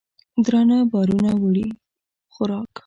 درانه 0.45 0.77
بارونه 0.91 1.31
وړي 1.41 1.67
خوراک 2.33 2.71